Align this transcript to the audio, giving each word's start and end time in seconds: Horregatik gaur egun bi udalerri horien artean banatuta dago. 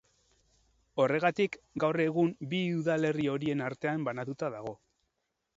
Horregatik 1.03 1.57
gaur 1.83 2.03
egun 2.07 2.33
bi 2.55 2.63
udalerri 2.81 3.29
horien 3.35 3.65
artean 3.71 4.11
banatuta 4.11 4.55
dago. 4.59 4.77